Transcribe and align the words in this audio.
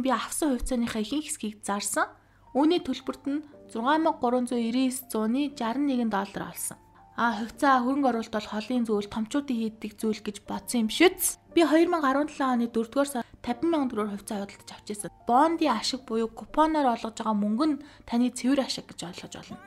би 0.00 0.08
авсан 0.08 0.56
хувьцааныхаа 0.56 1.04
ихэнх 1.04 1.28
хэсгийг 1.28 1.60
зарсан. 1.60 2.08
Үүний 2.56 2.80
төлбөрт 2.80 3.28
нь 3.28 3.44
6399-ны 3.76 5.52
61 5.52 6.08
доллар 6.08 6.48
олсон. 6.48 6.80
А 7.12 7.36
хувьцаа 7.36 7.84
хөрөнгө 7.84 8.08
оруулалт 8.08 8.32
бол 8.32 8.48
холын 8.56 8.88
зүйл 8.88 9.12
томчуудын 9.12 9.52
хийдэг 9.52 10.00
зүйл 10.00 10.24
гэж 10.24 10.48
бодсон 10.48 10.88
юм 10.88 10.90
шүтс. 10.96 11.36
Би 11.52 11.68
2017 11.68 12.40
оны 12.40 12.72
4-р 12.72 13.04
сар 13.04 13.28
50 13.44 13.68
сая 13.68 13.84
төгрөөр 13.92 14.16
хувьцаа 14.16 14.40
худалдаж 14.40 14.70
авчихсан. 14.72 15.12
Бондын 15.28 15.76
ашиг 15.76 16.08
буюу 16.08 16.32
купоноор 16.32 16.96
олгож 16.96 17.12
байгаа 17.12 17.36
мөнгө 17.36 17.66
нь 17.68 17.84
таны 18.08 18.32
цэвэр 18.32 18.64
ашиг 18.64 18.88
гэж 18.88 19.12
ойлгож 19.12 19.44
болно. 19.44 19.60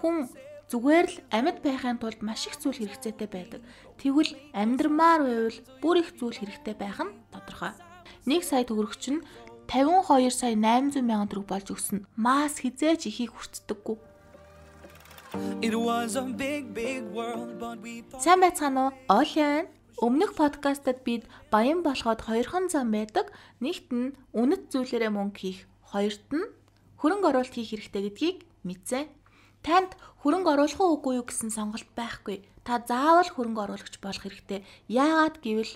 Хүн 0.00 0.32
зүгээр 0.72 1.06
л 1.12 1.16
амьд 1.36 1.60
байхын 1.60 2.00
тулд 2.00 2.24
маш 2.24 2.48
их 2.48 2.56
зүйл 2.56 2.80
хэрэгцээтэй 2.80 3.28
байдаг. 3.28 3.60
Тэгвэл 4.00 4.40
амьдрмаар 4.56 5.20
байвал 5.20 5.60
бүр 5.84 6.00
их 6.00 6.16
зүйл 6.16 6.40
хэрэгтэй 6.40 6.72
байх 6.80 6.96
нь 6.96 7.12
тодорхой. 7.28 7.76
1 8.24 8.40
сая 8.40 8.64
төгрөгч 8.64 9.04
нь 9.12 9.20
52 9.66 10.30
сая 10.30 10.54
800 10.54 11.02
мянган 11.02 11.28
төгрөг 11.28 11.46
болж 11.50 11.66
өгсөн. 11.74 12.06
Мас 12.14 12.62
хизээж 12.62 13.10
ихийг 13.10 13.34
хүртдэггүй. 13.34 13.98
Сайн 18.22 18.40
байцгаана 18.40 18.80
уу? 18.88 18.92
Оолиан. 19.10 19.66
Өмнөх 19.96 20.36
подкастад 20.36 21.02
бид 21.02 21.24
баян 21.50 21.82
болоход 21.82 22.20
хоёрхан 22.22 22.68
зам 22.68 22.92
байдаг. 22.92 23.32
Нэгт 23.64 23.88
нь 23.90 24.14
үнэт 24.36 24.68
зүйлээрээ 24.70 25.08
мөнгө 25.08 25.40
хийх, 25.40 25.60
хоёрт 25.88 26.28
нь 26.36 26.52
хөрөнгө 27.00 27.28
оруулалт 27.32 27.56
хийх 27.56 27.72
хэрэгтэй 27.72 28.02
гэдгийг 28.04 28.38
мэдсэн. 28.68 29.08
Танд 29.64 29.96
хөрөнгө 30.20 30.52
оруулах 30.52 30.80
уугүй 30.80 31.16
юу 31.18 31.26
гэсэн 31.26 31.48
сонголт 31.48 31.88
байхгүй. 31.96 32.44
Та 32.60 32.84
заавал 32.84 33.28
хөрөнгө 33.32 33.64
оруулагч 33.66 33.96
болох 34.04 34.22
хэрэгтэй. 34.22 34.60
Яагаад 34.92 35.40
гэвэл 35.40 35.74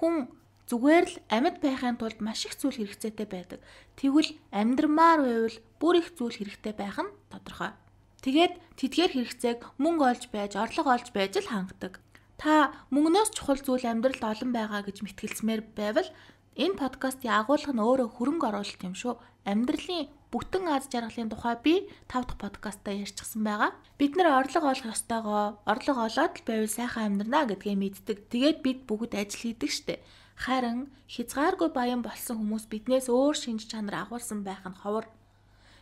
хүн 0.00 0.32
Зүгээр 0.68 1.04
л 1.08 1.16
амьд 1.32 1.56
байхын 1.64 1.96
тулд 1.96 2.20
маш 2.20 2.44
их 2.44 2.52
зүйл 2.60 2.76
хэрэгцээтэй 2.76 3.24
байдаг. 3.24 3.60
Тэгвэл 3.96 4.36
амьдрмаар 4.52 5.20
байвал 5.24 5.56
бүр 5.80 5.94
их 6.04 6.12
зүйл 6.12 6.36
хэрэгтэй 6.36 6.76
байх 6.76 7.00
нь 7.00 7.16
тодорхой. 7.32 7.72
Тэгээд 8.20 8.54
тэдгээр 8.76 9.12
хэрэгцээг 9.16 9.58
мөнгө 9.80 10.04
олж 10.04 10.24
байж, 10.28 10.52
орлого 10.60 10.92
олж 10.92 11.08
байж 11.16 11.40
л 11.40 11.48
хангадаг. 11.48 12.04
Та 12.36 12.76
мөнгнөөс 12.92 13.32
чухал 13.32 13.56
зүйл 13.64 13.88
амьдралд 13.88 14.20
олон 14.20 14.52
байгаа 14.52 14.84
гэж 14.84 15.00
мэтгэлцмээр 15.08 15.62
байвал 15.72 16.10
энэ 16.58 16.76
подкастын 16.76 17.32
агуулга 17.32 17.72
нь 17.72 17.80
өөрөө 17.80 18.08
хөрөнгө 18.20 18.46
оруулалт 18.52 18.82
юм 18.84 18.92
шүү. 18.92 19.16
Амьдралын 19.48 20.12
бүтэн 20.28 20.68
аз 20.68 20.84
жаргалын 20.92 21.32
тухай 21.32 21.56
би 21.64 21.74
5 22.12 22.28
дахь 22.28 22.38
подкастаа 22.42 22.94
ярьчихсан 22.94 23.40
байгаа. 23.46 23.72
Бид 23.96 24.12
нэр 24.20 24.28
орлого 24.36 24.68
олох 24.74 24.92
ёстойгоо 24.92 25.64
орлого 25.64 26.00
олоод 26.04 26.34
л 26.36 26.44
байвал 26.44 26.68
сайхан 26.68 27.16
амьдрнаа 27.16 27.48
гэдгээ 27.48 27.76
мэддэг. 27.80 28.18
Тэгээд 28.28 28.58
бид 28.60 28.78
бүгд 28.84 29.16
ажил 29.16 29.40
хийдэг 29.48 29.70
штэ. 29.72 29.96
Харин 30.38 30.86
хязгааргүй 31.10 31.70
баян 31.74 32.02
болсон 32.06 32.38
хүмүүс 32.38 32.70
биднээс 32.70 33.10
өөр 33.10 33.34
шинж 33.34 33.66
чанар 33.66 34.06
агуулсан 34.06 34.46
байх 34.46 34.62
нь 34.62 34.80
ховор. 34.82 35.10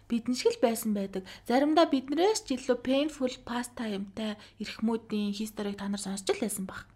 Бидэн 0.08 0.32
шиг 0.32 0.56
л 0.56 0.64
байсан 0.64 0.96
байдаг. 0.96 1.28
Заримдаа 1.44 1.84
биднээс 1.92 2.40
ч 2.48 2.56
илүү 2.56 2.80
painful 2.80 3.36
past 3.44 3.76
timeтай 3.76 4.40
эрхмүүдийн 4.62 5.36
хисторийг 5.36 5.76
та 5.76 5.92
нар 5.92 6.00
сонсч 6.00 6.24
л 6.32 6.40
байсан 6.40 6.64
баг. 6.64 6.88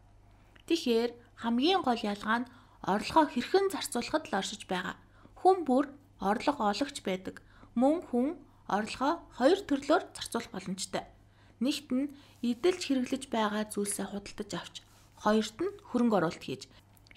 Тэгэхээр 0.73 1.11
хамгийн 1.45 1.85
гол 1.85 2.01
ялгаа 2.01 2.39
нь 2.41 2.51
орлогоо 2.81 3.29
хэрхэн 3.29 3.69
зарцуулахад 3.69 4.25
л 4.33 4.39
оршиж 4.41 4.65
байгаа. 4.65 4.97
Хүн 5.37 5.69
бүр 5.69 5.93
орлого 6.17 6.73
ологч 6.73 7.05
байдаг. 7.05 7.45
Мөн 7.77 8.01
хүн 8.09 8.41
орлогоо 8.73 9.21
хоёр 9.37 9.61
төрлөөр 9.69 10.05
зарцуулах 10.17 10.53
боломжтой. 10.57 11.05
Нэгт 11.61 11.89
нь 11.93 12.09
эдэлж 12.41 12.83
хэрэглэж 12.89 13.29
байгаа 13.29 13.69
зүйлсээ 13.69 14.07
худалдаж 14.09 14.51
авч, 14.57 14.75
хоёрт 15.21 15.59
нь 15.61 15.77
хөрөнгө 15.93 16.17
оруулалт 16.17 16.41
хийж 16.41 16.63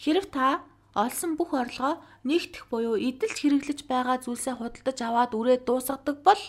Хэрв 0.03 0.27
та 0.35 0.67
олсон 0.99 1.39
бүх 1.39 1.55
орлогоо 1.55 2.03
нэгтгэх 2.27 2.67
буюу 2.67 2.99
эдэлж 2.99 3.39
хэрэглэж 3.39 3.79
байгаа 3.87 4.19
зүйлсээ 4.19 4.59
худалдаж 4.59 4.97
аваад 4.99 5.31
үрээд 5.31 5.63
дуусгадаг 5.63 6.17
бол 6.27 6.41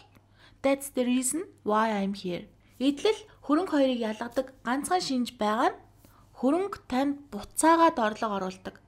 that's 0.66 0.91
the 0.98 1.06
reason 1.06 1.47
why 1.62 1.86
I'm 1.94 2.19
here. 2.19 2.50
Эдлэл 2.82 3.20
хөрөнгө 3.47 3.70
хоёрыг 3.70 4.00
ялгадаг 4.10 4.47
ганцхан 4.66 5.02
шинж 5.06 5.28
байгаа 5.38 5.70
нь 5.70 5.78
хөрөнгө 6.42 6.78
танд 6.91 7.15
буцаагаад 7.31 7.97
орлого 8.06 8.34
оруулдаг. 8.42 8.82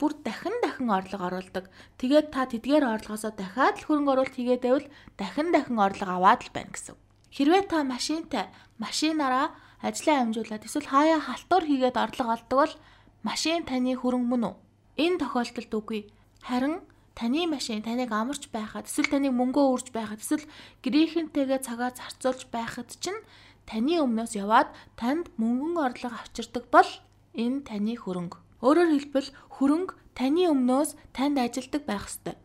Бүр 0.00 0.12
дахин 0.24 0.56
дахин 0.64 0.88
орлого 0.88 1.24
оруулдаг. 1.28 1.64
Тэгээд 2.00 2.32
та 2.32 2.48
тэдгээр 2.48 2.84
орлогоосоо 2.88 3.36
дахиад 3.36 3.76
л 3.76 3.86
хөрөнгө 3.92 4.12
оруулалт 4.14 4.36
хийгээд 4.40 4.64
байвал 4.64 4.88
дахин 5.20 5.48
дахин 5.52 5.76
орлого 5.76 6.12
аваад 6.16 6.40
л 6.48 6.54
байна 6.56 6.72
гэсэн. 6.72 6.96
Хэрвээ 7.36 7.64
та 7.68 7.84
машинтай 7.84 8.48
машинаараа 8.80 9.52
ажлаа 9.84 10.16
амжуулаад 10.24 10.64
эсвэл 10.64 10.88
хаяа 10.88 11.20
халтур 11.20 11.62
хийгээд 11.68 12.00
орлого 12.00 12.32
олдог 12.32 12.58
бол 12.64 12.74
машин 13.22 13.64
таны 13.64 13.94
хөрөнгө 13.98 14.28
мөн 14.30 14.44
үү? 14.48 14.54
Энэ 14.98 15.18
тохиолдолд 15.22 15.72
үгүй. 15.74 16.00
Харин 16.42 16.82
таны 17.18 17.46
машин 17.50 17.82
таныг 17.82 18.10
амарч 18.14 18.46
байхад 18.54 18.86
эсвэл 18.86 19.10
таныг 19.10 19.34
мөнгөө 19.34 19.66
үрж 19.74 19.86
байхад 19.90 20.22
эсвэл 20.22 20.46
гэрийнхэнтэйгээ 20.86 21.60
цагаа 21.66 21.90
зарцуулж 21.90 22.46
байхад 22.54 22.94
чинь 23.02 23.18
таны 23.66 23.98
өмнөөс 23.98 24.32
яваад 24.38 24.70
танд 24.94 25.26
мөнгөн 25.34 25.82
орлого 25.82 26.14
авчирдаг 26.14 26.70
бол 26.70 26.90
энэ 27.34 27.66
таны 27.66 27.98
хөрөнгө. 27.98 28.38
Өөрөөр 28.62 28.90
хэлбэл 28.94 29.28
хөрөнгө 29.58 29.94
таны 30.14 30.42
өмнөөс 30.50 30.90
танд 31.10 31.36
ажилдаг 31.42 31.82
байх 31.86 32.06
ёстой. 32.06 32.36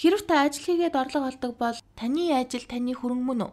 Хэрв 0.00 0.22
та 0.26 0.46
ажил 0.46 0.64
хийгээд 0.64 0.94
орлого 0.94 1.28
олдог 1.28 1.52
бол 1.58 1.76
таны 1.98 2.30
ажил 2.32 2.64
таны 2.70 2.94
хөрөнгө 2.94 3.26
мөн 3.26 3.40
үү? 3.46 3.52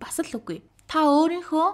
Бас 0.00 0.20
л 0.20 0.36
үгүй. 0.36 0.62
Та 0.86 1.08
өөрийнхөө 1.08 1.68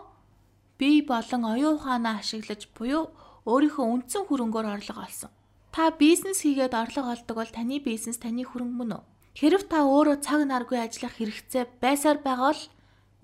бие 0.78 1.02
болон 1.02 1.42
оюун 1.44 1.76
ухаанаа 1.76 2.22
ашиглаж 2.22 2.70
буюу 2.72 3.10
өөрийнхөө 3.48 3.86
үндсэн 3.88 4.28
хөрөнгөөр 4.28 4.66
орлого 4.76 5.08
олсон. 5.08 5.32
Та 5.72 5.88
бизнес 5.96 6.44
хийгээд 6.44 6.76
орлого 6.76 7.16
олдог 7.16 7.36
бол 7.40 7.48
таны 7.48 7.80
бизнес 7.80 8.20
таны 8.20 8.44
хөрөнгө 8.44 8.76
мөн 8.76 8.92
үү? 9.00 9.04
Хэрв 9.40 9.62
та 9.72 9.88
өөрөө 9.88 10.16
цаг 10.20 10.44
наргүй 10.44 10.78
ажиллах 10.84 11.16
хэрэгцээ 11.16 11.64
байсаар 11.80 12.18
байгаа 12.20 12.52
бол 12.52 12.62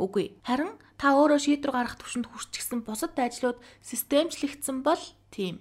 үгүй. 0.01 0.27
Харин 0.47 0.73
та 0.97 1.19
өөрөө 1.19 1.39
шийдвэр 1.43 1.73
гаргах 1.75 1.99
түвшинд 1.99 2.27
хүрчихсэн 2.31 2.81
бусад 2.87 3.19
ажлууд 3.19 3.59
системчлэгдсэн 3.83 4.87
бол 4.87 5.03
тийм. 5.35 5.61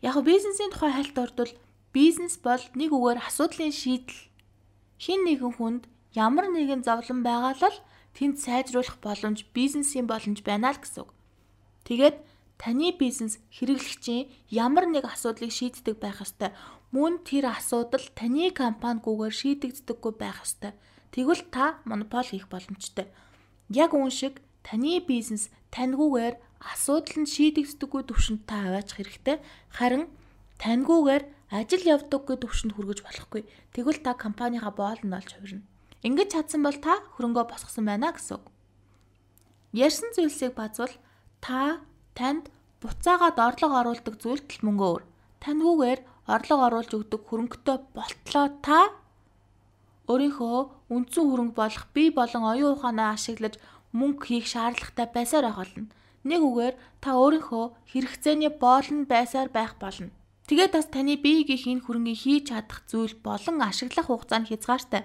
Яг 0.00 0.16
бизнесийн 0.22 0.70
тухай 0.70 0.94
хальт 0.94 1.18
ордвол 1.18 1.52
бизнес 1.90 2.38
бол 2.38 2.62
нэг 2.78 2.90
үгээр 2.94 3.18
асуудлын 3.26 3.74
шийдэл. 3.74 4.30
Хин 5.02 5.26
нэгэн 5.26 5.58
хүнд 5.58 5.84
ямар 6.14 6.46
нэгэн 6.46 6.86
зовлон 6.86 7.26
байгаа 7.26 7.58
л 7.58 7.78
тэнд 8.14 8.38
сайжруулах 8.38 9.02
боломж 9.02 9.42
бизнесийн 9.50 10.06
боломж 10.06 10.42
байна 10.46 10.70
л 10.70 10.78
гэсэн 10.78 11.02
үг. 11.02 11.10
Тэгээд 11.86 12.16
таны 12.58 12.90
бизнес 12.92 13.38
хэрэглэгчийн 13.54 14.28
ямар 14.50 14.90
нэг 14.90 15.06
асуудлыг 15.06 15.54
шийддэг 15.54 15.96
байх 16.02 16.20
ёстой. 16.20 16.50
Мөн 16.90 17.22
тэр 17.22 17.54
асуудал 17.54 18.02
таны 18.18 18.50
компанигүйгээр 18.50 19.34
шийдэгддэггүй 19.40 20.12
байх 20.18 20.42
ёстой. 20.42 20.72
Тэгвэл 21.14 21.46
та 21.54 21.78
монопол 21.86 22.26
хийх 22.26 22.50
боломжтой. 22.50 23.06
Яг 23.70 23.94
үн 23.94 24.10
шиг 24.10 24.42
таны 24.66 24.98
бизнес 25.00 25.54
таньгүйгээр 25.70 26.34
асуудал 26.58 27.16
нь 27.22 27.30
шийдэгддэггүй 27.30 28.02
төвшөнд 28.10 28.42
та 28.50 28.66
аваачих 28.66 28.98
хэрэгтэй. 28.98 29.36
Харин 29.70 30.10
таньгүйгээр 30.58 31.24
ажил 31.54 31.84
явдаггүй 31.94 32.36
төвшөнд 32.42 32.74
хүргэж 32.74 33.00
болохгүй. 33.06 33.42
Тэгвэл 33.72 34.02
та 34.02 34.12
компанийхаа 34.18 34.74
боол 34.74 35.00
нь 35.00 35.14
олж 35.14 35.30
хувирна. 35.38 35.64
Ингэж 36.02 36.28
чадсан 36.34 36.62
бол 36.66 36.76
та 36.76 37.00
хөрөнгөө 37.16 37.44
босгосон 37.48 37.84
байна 37.86 38.12
гэсэн 38.12 38.36
үг. 38.36 38.44
Ярьсан 39.72 40.10
зүйлсийг 40.16 40.54
базвал 40.58 40.92
та 41.40 41.80
танд 42.18 42.44
буцаагаад 42.82 43.38
орлого 43.46 43.74
оруулдаг 43.80 44.14
зүйлд 44.22 44.48
л 44.58 44.64
мөнгө 44.66 44.86
өөр. 44.90 45.02
Таньгүйгээр 45.42 46.00
орлого 46.34 46.62
оруулж 46.68 46.92
өгдөг 46.98 47.22
хөрөнгөтэй 47.26 47.78
болтлоо 47.96 48.46
та 48.66 48.80
өөрийнхөө 50.10 50.58
үндсэн 50.94 51.24
хөрөнгө 51.30 51.56
болох 51.60 51.84
бие 51.94 52.10
болон 52.18 52.44
оюун 52.52 52.74
ухаанаа 52.74 53.14
ашиглаж 53.14 53.54
мөнгө 53.98 54.24
хийх 54.26 54.46
шаардлагатай 54.52 55.06
байсаар 55.16 55.44
байх 55.46 55.58
болно. 55.60 55.86
Нэг 56.28 56.40
үгээр 56.48 56.74
та 57.02 57.10
өөрийнхөө 57.22 57.64
хэрэгцээний 57.92 58.52
боолн 58.62 59.00
байсаар 59.12 59.48
байх 59.48 59.72
болно. 59.82 60.10
Тэгээд 60.48 60.72
бас 60.74 60.86
таны 60.88 61.14
биеийн 61.20 61.60
энэ 61.78 61.84
хөрөнгийг 61.84 62.20
хийж 62.24 62.44
чадах 62.50 62.80
зүйл 62.90 63.14
болон 63.20 63.56
ашиглах 63.60 64.08
хугацаа 64.08 64.40
нь 64.40 64.48
хязгаартай. 64.48 65.04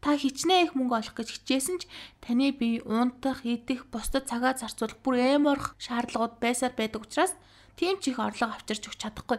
Та 0.00 0.16
хичнээн 0.16 0.64
их 0.64 0.72
мөнгө 0.72 0.96
олох 0.96 1.14
гэж 1.16 1.28
хичээсэн 1.28 1.76
ч 1.80 1.82
таны 2.24 2.56
бие 2.56 2.80
унтах, 2.88 3.44
идэх, 3.44 3.84
бусдад 3.92 4.24
цагаа 4.24 4.56
зарцуулах 4.56 4.96
бүр 5.04 5.20
эм 5.20 5.44
орох 5.52 5.76
шаардлагууд 5.76 6.40
байсаар 6.40 6.72
байдаг 6.72 7.04
учраас 7.04 7.36
тийм 7.76 8.00
ч 8.00 8.16
их 8.16 8.18
орлого 8.18 8.56
авчирч 8.56 8.88
өгч 8.88 8.96
чадахгүй. 8.96 9.38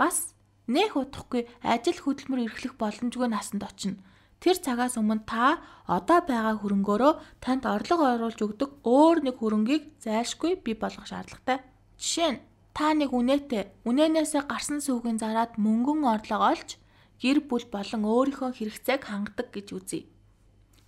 Бас 0.00 0.32
нэх 0.64 0.96
удахгүй 0.96 1.44
ажил 1.60 2.00
хөдөлмөр 2.00 2.48
эрхлэх 2.48 2.80
боломжгүй 2.80 3.28
насанд 3.28 3.68
очино. 3.68 4.00
Тэр 4.40 4.56
цагаас 4.56 4.96
өмнө 4.96 5.28
та 5.28 5.60
одоо 5.84 6.24
байгаа 6.24 6.56
хөрөнгөөрөө 6.62 7.12
танд 7.44 7.68
орлого 7.68 8.04
оруулж 8.16 8.38
өгдөг 8.38 8.70
өөр 8.86 9.28
нэг 9.28 9.36
хөрөнгийг 9.42 9.98
зайлшгүй 10.00 10.62
бий 10.64 10.76
болгох 10.78 11.10
шаардлагатай. 11.10 11.58
Жишээ 11.98 12.30
нь 12.32 12.42
та 12.70 12.94
нэг 12.94 13.10
үнэтэй 13.10 13.74
үнэнээсээ 13.82 14.46
гарсан 14.46 14.78
сүүгийн 14.78 15.18
зараад 15.18 15.58
мөнгөн 15.58 16.06
орлого 16.06 16.54
олж 16.54 16.78
гэр 17.22 17.38
бүл 17.44 17.66
болон 17.70 18.02
өөрийнхөө 18.06 18.50
хэрэгцээг 18.54 19.02
хангадаг 19.06 19.48
гэж 19.52 19.68
үзье. 19.74 20.02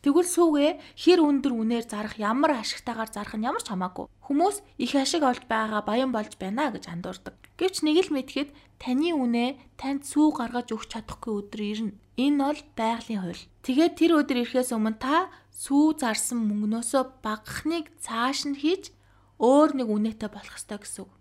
Тэгвэл 0.01 0.25
сүүгээ 0.25 0.71
хэр 0.97 1.21
өндөр 1.21 1.53
үнээр 1.61 1.85
зарах 1.85 2.17
ямар 2.17 2.57
ашигтайгаар 2.57 3.13
зарах 3.13 3.37
нь 3.37 3.45
ямар 3.45 3.61
ч 3.61 3.69
хамаагүй. 3.69 4.09
Хүмүүс 4.25 4.65
их 4.81 4.97
ашиг 4.97 5.21
олж 5.21 5.45
байгаагаа 5.45 5.85
баян 5.85 6.09
болж 6.09 6.41
байна 6.41 6.73
гэж 6.73 6.89
андуурдаг. 6.89 7.37
Гэвч 7.61 7.85
нэг 7.85 8.09
л 8.09 8.15
мэдхэд 8.17 8.49
таны 8.81 9.13
үнэ 9.13 9.61
танд 9.77 10.09
сүү 10.09 10.41
гаргаж 10.41 10.73
өгч 10.73 10.97
чадахгүй 10.97 11.33
өдөр 11.45 11.61
ирнэ. 11.61 11.93
Энэ 12.17 12.41
бол 12.41 12.61
байгалийн 12.81 13.21
хууль. 13.29 13.45
Тэгээд 13.61 13.93
тэр 14.01 14.13
өдөр 14.25 14.41
ирэхээс 14.41 14.73
өмнө 14.73 14.97
та 14.97 15.29
сүү 15.53 16.01
зарсан 16.01 16.49
мөнгнөөсөө 16.49 17.21
багахныг 17.21 17.93
цааш 18.01 18.49
нь 18.49 18.57
хийж 18.57 18.97
өөр 19.37 19.85
нэг 19.85 19.89
үнэтэй 19.93 20.33
болох 20.33 20.57
ёстой 20.57 20.81
гэсэн 20.81 21.05
үг. 21.05 21.13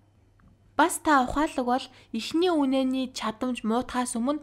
Бас 0.80 1.04
та 1.04 1.28
ухаалаг 1.28 1.68
бол 1.68 1.86
эхний 2.16 2.48
үнэний 2.48 3.12
чадамж 3.12 3.68
муутахаас 3.68 4.16
өмнө 4.16 4.40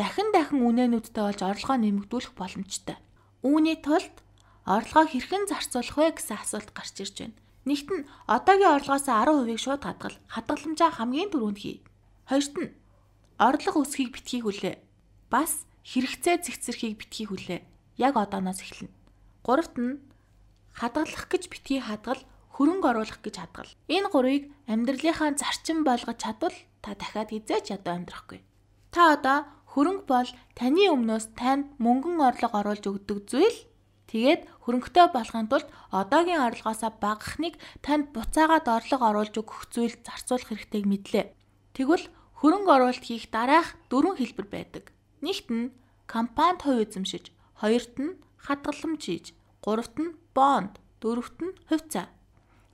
дахин 0.00 0.32
дахин 0.32 0.64
үнээнүүдтэй 0.64 1.24
болж 1.28 1.40
орлогоо 1.44 1.76
нэмэгдүүлэх 1.76 2.32
боломжтой. 2.32 2.96
Үүний 3.44 3.76
тулд 3.84 4.24
орлогоо 4.64 5.04
хэрхэн 5.04 5.44
зарцуулах 5.44 5.96
вэ 6.00 6.16
гэсэн 6.16 6.40
асуулт 6.40 6.72
гарч 6.72 7.04
ирж 7.04 7.16
байна. 7.20 7.36
Нэгт 7.68 7.88
нь 7.92 8.08
одоогийн 8.24 8.80
орлогоос 8.80 9.04
10%-ийг 9.04 9.60
шууд 9.60 9.84
хадгал, 9.84 10.16
хадгаламжаа 10.32 10.90
хамгийн 10.96 11.28
түрүүнд 11.28 11.58
хий. 11.60 11.84
Хоёрт 12.24 12.54
нь 12.56 12.72
орлого 13.36 13.84
өсөхийг 13.84 14.16
битгий 14.16 14.40
хүлээ. 14.40 14.80
Бас 15.28 15.68
хэрэгцээ 15.84 16.48
зэгцэрхийг 16.48 16.96
битгий 16.96 17.28
хүлээ. 17.28 17.60
Яг 18.00 18.16
одооноос 18.16 18.64
эхэлнэ. 18.64 18.88
Гуравт 19.44 19.76
нь 19.76 20.00
хадгалах 20.72 21.28
гэж 21.28 21.52
битгий 21.52 21.84
хадгал, 21.84 22.24
хөрөнгө 22.56 22.88
оруулах 22.88 23.20
гэж 23.20 23.36
хадгал. 23.36 23.68
Энэ 23.92 24.08
гурыг 24.08 24.48
амьдралынхаа 24.64 25.36
зарчим 25.36 25.84
болгож 25.84 26.16
чадвал 26.16 26.56
та 26.80 26.96
дахиад 26.96 27.36
хизээч 27.36 27.76
ядуу 27.76 28.00
амьдрахгүй. 28.00 28.40
Та 28.90 29.14
одоо 29.14 29.38
Хөрөнгө 29.70 30.06
бол 30.10 30.30
таны 30.58 30.90
өмнөөс 30.90 31.26
танд 31.38 31.70
мөнгөн 31.78 32.18
орлого 32.18 32.56
оруулж 32.58 32.84
өгдөг 32.90 33.18
зүйл. 33.30 33.58
Тэгээд 34.10 34.42
хөрөнгөтэй 34.66 35.06
болохын 35.14 35.46
тулд 35.46 35.70
одоогийн 35.94 36.42
орлогоосоо 36.42 36.90
багахныг 36.98 37.54
танд 37.78 38.10
буцаагаад 38.10 38.66
орлого 38.66 39.04
оруулж 39.14 39.34
өгөх 39.38 39.70
зүйл 39.70 39.94
зарцуулах 40.02 40.50
хэрэгтэйг 40.50 40.84
мэдлээ. 40.90 41.26
Тэгвэл 41.78 42.10
хөрөнгө 42.42 42.70
оруулалт 42.74 43.04
хийх 43.06 43.30
дараах 43.30 43.78
дөрвөн 43.86 44.18
хэлбэр 44.18 44.48
байдаг. 44.50 44.84
Нэгт 45.22 45.46
нь 45.54 45.70
компанид 46.10 46.66
хувь 46.66 46.82
эзэмшиж, 46.82 47.30
хоёрт 47.62 47.94
нь 48.02 48.18
хадгаламж 48.42 49.02
хийж, 49.06 49.26
гуравт 49.62 49.94
нь 50.02 50.18
бонд, 50.34 50.82
дөрөвт 50.98 51.38
нь 51.46 51.54
хувьцаа. 51.70 52.10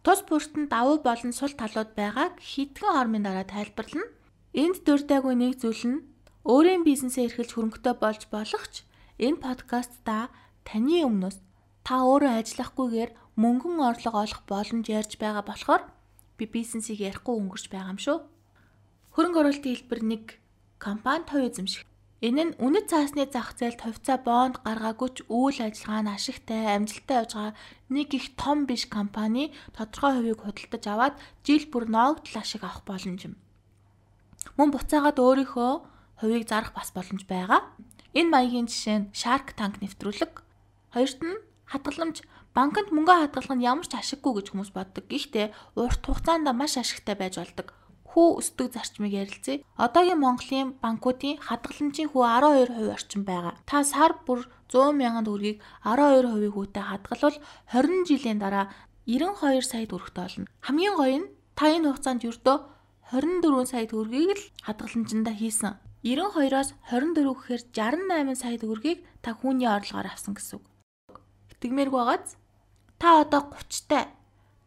Тус 0.00 0.24
бүрт 0.24 0.56
нь 0.56 0.70
давуу 0.72 1.04
болон 1.04 1.36
сул 1.36 1.52
талууд 1.52 1.92
байгааг 1.92 2.40
хитгэн 2.40 2.94
хормын 2.96 3.26
дараа 3.26 3.44
тайлбарлана. 3.44 4.08
Энд 4.56 4.80
дурдаагүй 4.86 5.34
нэг 5.36 5.60
зүйл 5.60 5.84
нь 5.84 5.98
өөрийн 6.46 6.86
бизнесээ 6.86 7.26
эрхэлж 7.26 7.58
хөрөнгөтэй 7.58 7.94
болж 7.98 8.22
болох 8.30 8.64
ч 8.70 8.86
энэ 9.18 9.42
подкастта 9.42 10.30
таны 10.62 11.02
өмнөөс 11.02 11.42
та 11.82 12.06
өөрөө 12.06 12.38
ажиллахгүйгээр 12.38 13.10
мөнгөн 13.34 13.82
орлого 13.82 14.22
олох 14.22 14.40
боломж 14.46 14.86
ярьж 14.86 15.18
байгаа 15.18 15.42
болохоор 15.42 15.82
би 16.38 16.46
бизнесийг 16.46 17.02
ярихгүй 17.02 17.34
өнгөрч 17.34 17.66
байгаа 17.66 17.92
юм 17.94 18.00
шүү. 18.00 18.18
Хөрөнгө 19.18 19.40
оруулалтын 19.42 19.74
хэлбэр 19.74 20.00
1 20.06 20.38
компани 20.78 21.26
тов 21.26 21.42
эзэмших. 21.42 21.82
Энэ 22.22 22.42
нь 22.46 22.56
үнэт 22.62 22.94
цаасны 22.94 23.26
зах 23.26 23.58
зээлд 23.58 23.82
хувьцаа 23.82 24.18
бонд 24.22 24.62
гаргаагүй 24.62 25.10
ч 25.12 25.18
үйл 25.26 25.58
ажиллагаа 25.66 26.02
нь 26.06 26.14
ашигтай, 26.14 26.62
амжилттай 26.78 27.16
явж 27.26 27.32
байгаа 27.34 27.54
нэг 27.90 28.08
их 28.14 28.26
том 28.38 28.70
биш 28.70 28.86
компани 28.86 29.50
тодорхой 29.74 30.12
хувийг 30.14 30.40
худалдаж 30.46 30.84
аваад 30.86 31.14
жил 31.42 31.64
бүр 31.68 31.84
ноогдол 31.90 32.36
ашиг 32.38 32.62
авах 32.62 32.86
боломж 32.88 33.20
юм. 33.28 33.34
Мөн 34.56 34.68
буцаагаад 34.72 35.18
өөрийнхөө 35.20 35.72
хувийг 36.20 36.48
зарах 36.48 36.72
бас 36.72 36.92
боломж 36.96 37.24
байгаа. 37.28 37.60
Энэ 38.16 38.32
маягийн 38.32 38.66
жишээ 38.66 38.98
нь 38.98 39.10
Shark 39.12 39.52
Tank 39.58 39.80
нэвтрүүлэг. 39.84 40.32
Хоёрт 40.96 41.20
нь 41.20 41.42
хадгаламж 41.68 42.24
банкнд 42.56 42.88
мөнгө 42.88 43.14
хадгалах 43.28 43.52
нь 43.52 43.66
ямар 43.68 43.84
ч 43.84 43.92
ашиггүй 44.00 44.40
гэж 44.40 44.46
хүмүүс 44.56 44.70
боддог. 44.72 45.04
Гэхдээ 45.04 45.52
урт 45.76 46.00
хугацаанд 46.00 46.48
маш 46.56 46.80
ашигтай 46.80 47.16
байж 47.18 47.36
болдог. 47.36 47.76
Хүү 48.16 48.40
өсдөг 48.40 48.72
зарчмыг 48.72 49.12
ярилцъя. 49.12 49.60
Одоогийн 49.76 50.16
Монголын 50.24 50.80
банкуудын 50.80 51.36
хадгаламжийн 51.36 52.08
хүү 52.08 52.24
12% 52.24 52.96
орчим 52.96 53.22
байгаа. 53.28 53.60
Та 53.68 53.84
сар 53.84 54.16
бүр 54.24 54.48
100 54.72 54.96
мянган 54.96 55.28
төгрөгийг 55.28 55.60
12% 55.84 56.48
хүүтэй 56.56 56.84
хадгалвал 56.88 57.36
20 57.76 58.08
жилийн 58.08 58.40
дараа 58.40 58.72
92 59.04 59.60
сая 59.60 59.84
төгрөгтэй 59.84 60.22
болно. 60.24 60.48
Хамгийн 60.64 60.96
гоё 60.96 61.16
нь 61.20 61.28
та 61.52 61.68
энэ 61.68 61.92
хугацаанд 61.92 62.24
ердөө 62.24 62.56
24 63.12 63.68
сая 63.68 63.84
төгрөгийг 63.84 64.32
л 64.32 64.44
хадгаламжиндаа 64.64 65.36
хийсэн. 65.36 65.76
92-оос 66.06 66.70
24 66.86 67.34
гэхээр 67.34 67.62
68 67.74 68.38
сая 68.38 68.54
төгрөгийг 68.62 69.02
та 69.26 69.34
хүүний 69.34 69.66
орлогоор 69.66 70.06
авсан 70.06 70.38
гэсэн 70.38 70.62
үг. 70.62 70.64
Итгэмээрг 71.50 71.90
байгааз 71.90 72.38
та 73.02 73.26
одоо 73.26 73.50
30-тай 73.50 74.14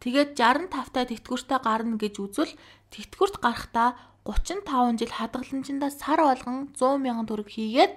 тэгээд 0.03 0.35
65-тай 0.35 1.05
тэтгэвртэй 1.15 1.59
гарна 1.63 1.95
гэж 1.95 2.15
үзвэл 2.19 2.59
тэтгэврт 2.91 3.39
гарахдаа 3.39 3.95
35 4.27 4.99
жил 4.99 5.11
хадгаламжиндаа 5.15 5.91
сар 5.95 6.19
болгон 6.19 6.75
100 6.75 7.07
сая 7.07 7.23
төгрөг 7.23 7.49
хийгээд 7.55 7.95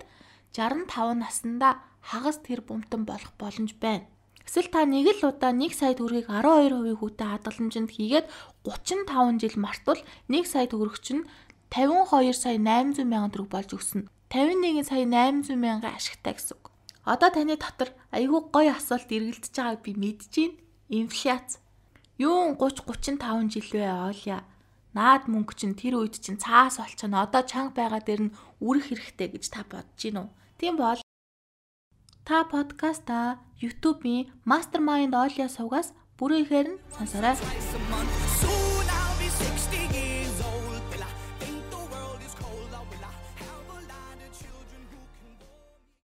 65 0.55 1.19
наснда 1.19 1.83
хагас 1.99 2.39
тэр 2.47 2.63
бумтан 2.63 3.03
болох 3.03 3.35
боломж 3.43 3.75
байна. 3.83 4.07
Эсвэл 4.47 4.71
та 4.71 4.87
нэг 4.87 5.19
л 5.19 5.35
удаа 5.35 5.51
1 5.51 5.75
сая 5.75 5.99
төгрөгийг 5.99 6.31
12% 6.31 6.95
хүүтэй 6.95 7.27
хадгаламжинд 7.27 7.91
хийгээд 7.91 8.27
35 8.63 9.43
жил 9.43 9.55
мартвал 9.59 9.99
1 10.31 10.47
сая 10.47 10.71
төгрөг 10.71 11.03
чинь 11.03 11.27
52 11.73 12.37
сая 12.37 12.61
800 12.61 13.09
мянган 13.09 13.33
төгрөг 13.33 13.49
болж 13.49 13.71
өгсөн. 13.73 14.05
51 14.29 14.85
сая 14.85 15.09
800 15.09 15.57
мянган 15.57 15.97
ашигтай 15.97 16.37
гэсэн 16.37 16.61
үг. 16.61 16.69
Одоо 17.09 17.33
таны 17.33 17.57
дотор 17.57 17.97
айгүй 18.13 18.41
гоё 18.53 18.77
асуулт 18.77 19.09
эргэлдэж 19.09 19.57
байгааг 19.57 19.81
би 19.81 19.97
мэдэж 19.97 20.33
байна. 20.37 20.61
Инфляц. 20.93 21.57
Юун 22.21 22.61
30 22.61 22.85
35 22.93 23.49
жил 23.57 23.69
вэ 23.73 23.89
оолья. 23.89 24.45
Наад 24.93 25.25
мөнгө 25.33 25.57
чинь 25.57 25.73
тэр 25.73 25.97
үед 25.97 26.21
чинь 26.21 26.37
цаас 26.37 26.77
болчихно. 26.77 27.25
Одоо 27.25 27.41
чанга 27.49 27.89
байгаа 27.89 28.05
дээр 28.05 28.23
нь 28.29 28.35
үрэх 28.61 28.93
хэрэгтэй 28.93 29.29
гэж 29.33 29.45
та 29.49 29.65
бодож 29.65 29.97
гин 29.97 30.21
үү? 30.21 30.29
Тийм 30.61 30.77
бол 30.77 31.01
та 32.29 32.45
подкаста 32.45 33.41
YouTube-ийн 33.65 34.29
Mastermind 34.45 35.17
Оолья 35.17 35.49
сувгаас 35.49 35.97
бүрээхээр 36.21 36.69
нь 36.77 36.81
сонсоорой. 36.93 38.22